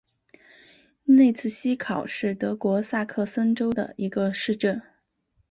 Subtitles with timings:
[1.03, 4.81] 内茨希考是德国萨克森州的一个市镇。